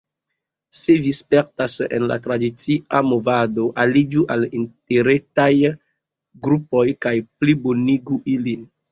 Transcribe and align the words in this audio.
Se 0.75 0.93
vi 1.01 1.09
spertas 1.15 1.73
en 1.97 2.05
la 2.11 2.15
tradicia 2.27 3.01
movado, 3.09 3.65
aliĝu 3.83 4.23
al 4.35 4.45
interretaj 4.61 5.51
grupoj 6.47 6.85
kaj 7.07 7.13
plibonigu 7.43 8.19
ilin. 8.37 8.65